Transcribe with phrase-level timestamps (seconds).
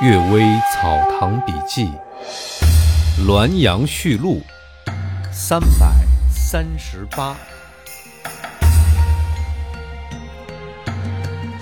[0.04, 0.42] 《岳微
[0.74, 1.86] 草堂笔记》
[3.24, 4.42] 《滦阳序录》
[5.32, 7.34] 三百三十八。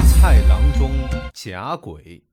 [0.09, 0.91] 蔡郎中
[1.33, 2.25] 假鬼。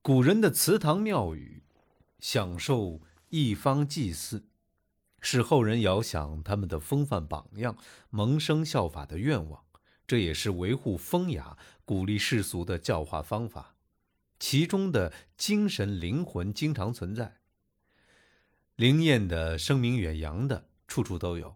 [0.00, 1.62] 古人的祠堂庙宇，
[2.18, 4.46] 享受一方祭祀，
[5.20, 7.76] 是后人遥想他们的风范榜样，
[8.08, 9.64] 萌生效法的愿望。
[10.10, 13.76] 这也是维护风雅、鼓励世俗的教化方法，
[14.40, 17.36] 其中的精神灵魂经常存在。
[18.74, 21.54] 灵验的、声名远扬的，处处都有；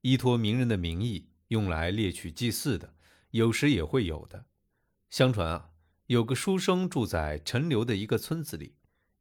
[0.00, 2.94] 依托名人的名义用来猎取祭祀的，
[3.32, 4.46] 有时也会有的。
[5.10, 5.68] 相传啊，
[6.06, 8.76] 有个书生住在陈留的一个村子里，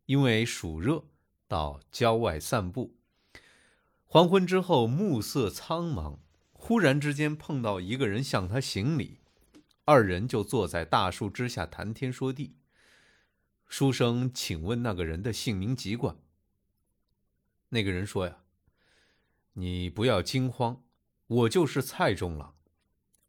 [0.06, 1.03] 因为暑热，
[1.50, 2.95] 到郊外散步。
[4.06, 6.20] 黄昏之后，暮色苍茫。
[6.68, 9.20] 忽然之间碰到一个人向他行礼，
[9.84, 12.56] 二人就坐在大树之下谈天说地。
[13.68, 16.17] 书生请问那个人的姓名籍贯。
[17.70, 18.39] 那个人说：“呀，
[19.54, 20.81] 你不要惊慌，
[21.28, 22.56] 我就是蔡中郎。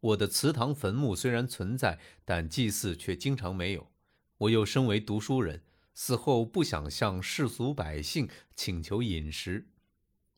[0.01, 3.93] 我的祠堂坟墓虽然存在，但祭祀却经常没有。
[4.39, 9.69] 我又身为读书人，死后不想向世俗百姓请求饮食。”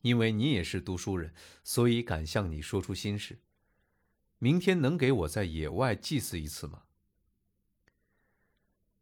[0.01, 1.33] 因为你也是读书人，
[1.63, 3.39] 所以敢向你说出心事。
[4.37, 6.83] 明天能给我在野外祭祀一次吗？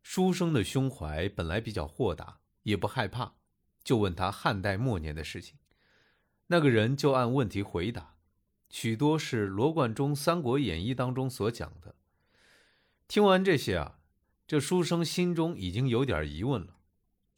[0.01, 3.35] 书生的胸怀本来比较豁达，也不害怕，
[3.83, 5.57] 就问他汉代末年的事情。
[6.47, 8.15] 那个人就按问题回答，
[8.69, 11.95] 许多是罗贯中《三国演义》当中所讲的。
[13.07, 13.99] 听完这些啊，
[14.47, 16.77] 这书生心中已经有点疑问了，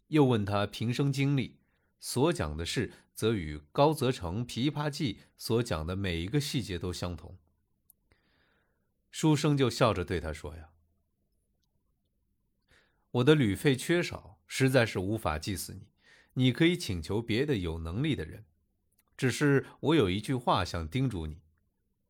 [0.07, 1.57] 又问他平生经历。
[1.99, 7.37] 所讲的事，则与高则成《琵琶记》所讲的每一个细节都相同。
[9.11, 10.69] 书生就笑着对他说：“呀，
[13.11, 15.89] 我的旅费缺少，实在是无法祭祀你。
[16.35, 18.45] 你可以请求别的有能力的人。
[19.17, 21.41] 只是我有一句话想叮嘱你：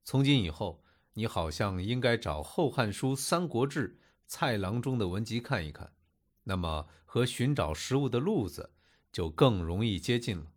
[0.03, 0.83] 从今以后，
[1.13, 3.95] 你好像应该找《后汉书·三国志·
[4.27, 5.91] 蔡郎中》的文集看一看，
[6.43, 8.73] 那么和寻找食物的路子。”
[9.11, 10.51] 就更容易接近了。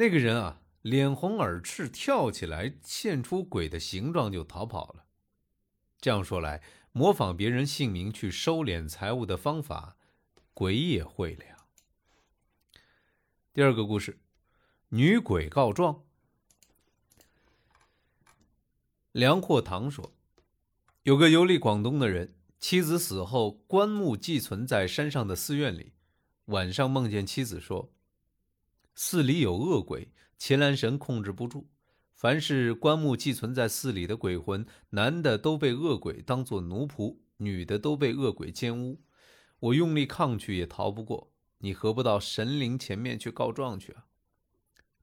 [0.00, 5.06] 那个人啊，脸红耳赤，跳起来，现出鬼的形状就逃跑了。
[6.00, 9.96] 这样说来，模仿别人姓名去收敛财物的方法，
[10.54, 11.56] 鬼也会了呀。
[13.52, 14.20] 第二个故事，
[14.90, 16.04] 女鬼告状。
[19.10, 20.14] 梁阔堂说，
[21.02, 25.94] 有个游历广东的人，妻子死后，棺木寄存在山上的寺院里。
[26.44, 27.92] 晚上梦见妻子说
[29.00, 31.68] ：“寺里有恶鬼，秦兰神控制不住。
[32.14, 39.00] 凡是棺木寄存在寺里的鬼魂，男的都被恶鬼当作奴仆，女的都被恶鬼奸污。
[39.60, 41.32] 我用力抗拒也逃不过。
[41.58, 44.06] 你何不到神灵前面去告状去啊？”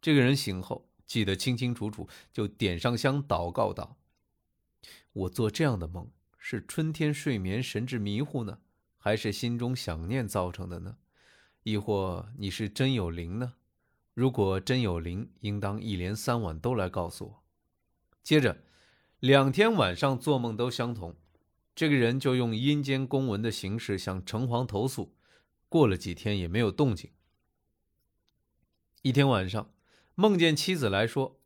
[0.02, 3.96] 这个人醒后记得清清楚楚，就点上香祷告道
[5.14, 8.60] ：“我做这样的梦，是春天睡眠神志迷糊呢，
[8.98, 10.98] 还是心中想念造成的呢？”
[11.64, 13.54] 亦或你是真有灵呢？
[14.16, 17.44] 如果真有灵，应当一连三晚都来告诉我。
[18.24, 18.64] 接着，
[19.20, 21.18] 两天晚上做梦都相同，
[21.76, 25.18] 这个人就用阴间公文的形式向城隍投诉。
[25.68, 27.12] 过了几天也没有动静。
[29.02, 29.74] 一天晚上，
[30.16, 31.42] 梦见妻子来说，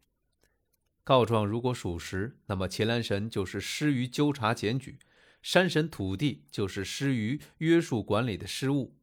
[1.03, 4.99] 告状如果属实，那么伽蓝神就是施于纠察检举，
[5.41, 8.98] 山神土地就是施于约束管理的失误。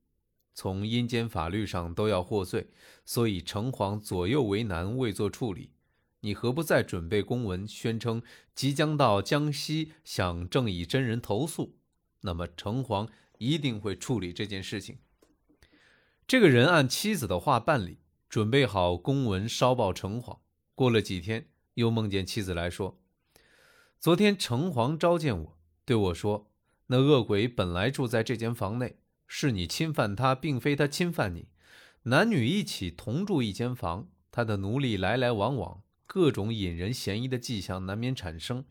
[0.56, 2.68] 从阴间法律上都要获罪，
[3.04, 5.72] 所以城隍左右为难，未做处理。
[6.20, 8.22] 你何不再准备公文，宣称
[8.54, 11.76] 即将到江西向正义真人投诉？
[12.22, 13.06] 那么城隍
[13.36, 14.96] 一定会处理这件事情。
[16.26, 17.98] 这个人按妻子的话办理，
[18.30, 20.38] 准备好公文烧报城隍。
[20.74, 22.98] 过了几天，又梦见妻子来说
[24.00, 26.50] ：“昨天城隍召见我，对我说，
[26.86, 28.96] 那恶鬼本来住在这间房内。”
[29.26, 31.48] 是你侵犯他，并非他侵犯你。
[32.04, 38.64] 男女一起同住一间房，他的奴隶来来往往，各种引人嫌疑的迹象难免产生。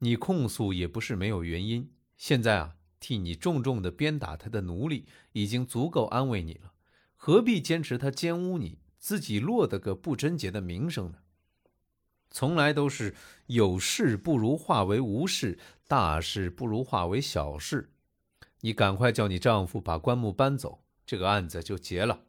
[0.00, 1.90] 你控诉也不是没有原因。
[2.16, 6.72] 现在啊，替你重重的鞭打他的奴隶，已经足够安慰你了，
[7.16, 11.18] 何必坚持他奸污你，自己落得个不贞洁的名声呢？
[12.30, 13.14] 从来都是
[13.46, 17.90] 有事不如化为无事，大事不如化为小事。
[18.60, 22.24] 你赶快叫你丈夫把棺木搬走，这个案子就结了。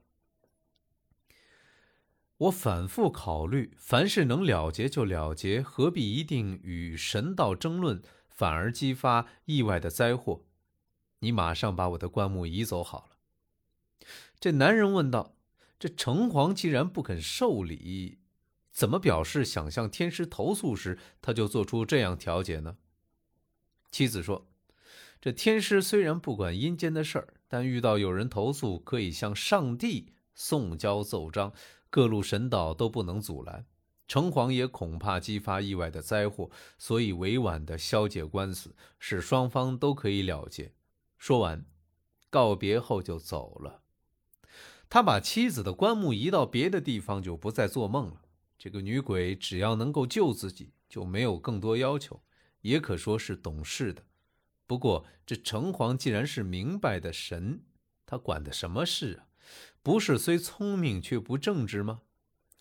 [2.37, 10.45] 我反复考虑，凡事能了结就了结，何必一定与神道争论，反而激发意外的灾祸。
[11.19, 13.17] 你马上把我的棺木移走好了。”
[14.39, 15.35] 这男人问道
[15.77, 18.19] ：“这城隍既然不肯受理，
[18.71, 22.77] 怎么表示想向天师投诉时，他就做出这样调解呢？”
[23.91, 24.47] 妻子说
[25.21, 31.51] ：“这天师虽然不管阴间的事儿，但遇到有人投诉，可以向上帝送交奏章，
[31.89, 33.66] 各路神道都不能阻拦。
[34.07, 40.74] 城隍也恐怕激发意外的灾祸，所以委婉的消解官司，使双方都可以了结。”
[41.19, 41.65] 说完，
[42.30, 43.81] 告别后就走了。
[44.89, 48.22] 他把妻子的棺木移到别的地方，就不再做梦了。
[48.57, 52.24] 这个女鬼只要能够救自己，就没有更多要求，
[52.62, 54.04] 也可说是懂事的。
[54.69, 57.63] 不过，这城隍既然是明白的神，
[58.06, 59.25] 他管的什么事啊？
[59.81, 62.01] 不是虽聪明却不正直吗？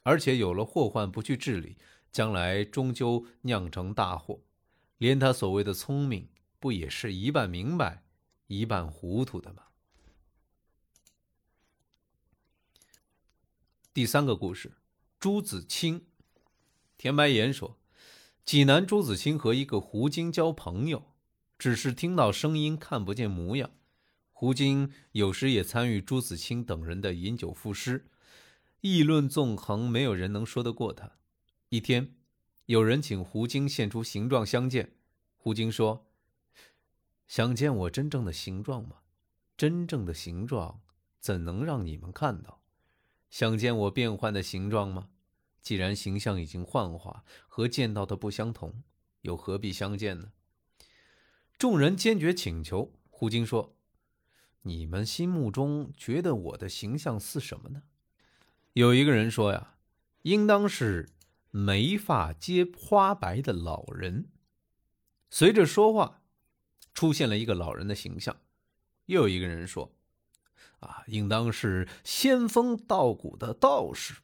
[0.04, 1.76] 而且有了祸患不去治理，
[2.10, 4.40] 将来终究酿成大祸。
[4.96, 8.02] 连他所谓的聪明，不也是一半明白，
[8.46, 9.64] 一半糊涂的吗？
[13.92, 14.78] 第三个故事，
[15.20, 16.06] 朱子清。
[16.96, 17.78] 田白岩说，
[18.46, 21.12] 济南朱子清和一个狐精交朋友，
[21.58, 23.70] 只是听到声音，看不见模样。
[24.32, 28.06] 胡精有时也参与朱自清等人的饮酒赋诗，
[28.80, 31.18] 议论纵横，没有人能说得过他。
[31.70, 32.14] 一天，
[32.66, 34.92] 有人请胡精现出形状相见。
[35.36, 36.06] 胡精说
[37.26, 38.98] ：“想见我真正的形状吗？
[39.56, 40.80] 真正的形状
[41.18, 42.62] 怎能让你们看到？”
[43.28, 45.08] 想见我变换的形状吗？
[45.60, 48.84] 既然形象已经幻化，和见到的不相同，
[49.22, 50.32] 又何必相见呢？
[51.58, 52.92] 众人坚决请求。
[53.10, 53.74] 胡金说
[54.62, 57.82] ：“你们心目中觉得我的形象似什么呢？”
[58.74, 59.74] 有一个人说：“呀，
[60.22, 61.08] 应当是
[61.50, 64.28] 眉发皆花白的老人。”
[65.30, 66.22] 随着说话，
[66.94, 68.40] 出现了一个老人的形象。
[69.06, 69.92] 又有一个人说。
[70.80, 74.14] 啊，应当是仙风道骨的道士。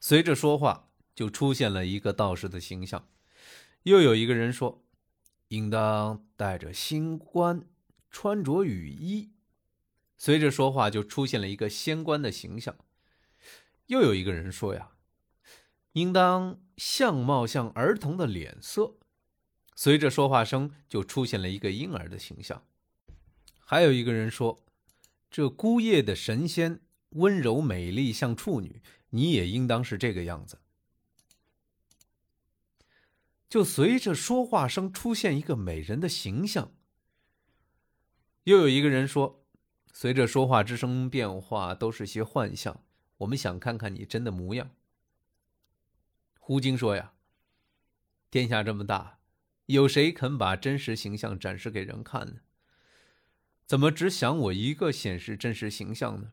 [0.00, 3.06] 随着说话，就出现了一个道士的形象。
[3.82, 4.81] 又有一个人说，
[5.52, 7.68] 应当戴着星冠，
[8.10, 9.32] 穿着雨衣。
[10.16, 12.74] 随着说话，就出现了一个仙官的形象。
[13.88, 14.92] 又有一个人说呀，
[15.92, 18.94] 应当相貌像儿童的脸色。
[19.74, 22.64] 随着说话声，就出现了一个婴儿的形象。
[23.58, 24.64] 还有一个人说。
[25.30, 30.58] 这孤夜的神仙，温柔美丽，像处女，你也应当是这个样子。
[33.52, 36.72] 就随着说话声出现一个美人的形象。
[38.44, 39.44] 又有一个人说，
[39.92, 42.82] 随着说话之声变化，都是些幻象。
[43.18, 44.70] 我们想看看你真的模样。
[46.38, 47.12] 胡经说呀，
[48.30, 49.18] 天下这么大，
[49.66, 52.36] 有谁肯把真实形象展示给人看呢？
[53.66, 56.32] 怎么只想我一个显示真实形象呢？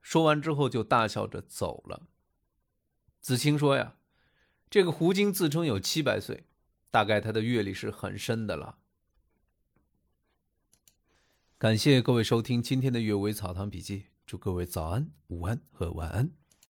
[0.00, 2.08] 说完之后就大笑着走了。
[3.20, 3.96] 子清说：“呀，
[4.72, 6.44] 这个胡精自称有七百岁，
[6.90, 8.78] 大概他的阅历是很深的了。”
[11.60, 16.30] 感谢各位收听今天的《阅微草堂笔记》，祝各位早安、午安和晚安。